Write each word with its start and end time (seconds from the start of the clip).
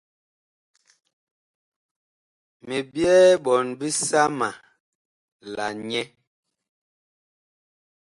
Mi 2.65 2.77
byɛɛ 2.91 3.27
ɓɔɔn 3.43 3.67
bisama 3.79 4.49
la 5.55 5.65
nyɛ. 5.87 6.03